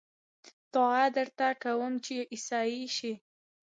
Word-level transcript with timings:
دعا 0.73 1.03
درته 1.17 1.47
کووم 1.63 1.93
چې 2.05 2.15
عيسائي 2.33 2.83
شې 2.97 3.13